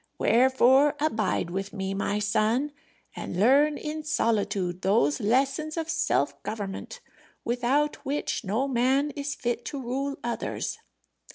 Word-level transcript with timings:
Wherefore 0.17 0.95
abide 0.99 1.51
with 1.51 1.73
me, 1.73 1.93
my 1.93 2.17
son, 2.17 2.71
and 3.15 3.39
learn 3.39 3.77
in 3.77 4.01
solitude 4.03 4.81
those 4.81 5.19
lessons 5.19 5.77
of 5.77 5.91
self 5.91 6.41
government 6.41 7.01
without 7.45 7.97
which 7.97 8.43
no 8.43 8.67
man 8.67 9.11
is 9.11 9.35
fit 9.35 9.63
to 9.65 9.79
rule 9.79 10.15
others." 10.23 10.79